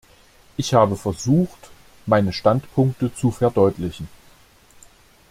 [0.57, 1.69] Ich habe versucht,
[2.07, 4.07] meine Standpunkte zu verdeutlichen.